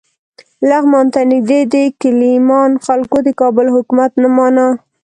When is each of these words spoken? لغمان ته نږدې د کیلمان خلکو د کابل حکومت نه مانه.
لغمان 0.69 1.05
ته 1.13 1.21
نږدې 1.31 1.61
د 1.73 1.75
کیلمان 2.01 2.71
خلکو 2.85 3.17
د 3.23 3.29
کابل 3.41 3.67
حکومت 3.75 4.11
نه 4.21 4.29
مانه. 4.35 4.67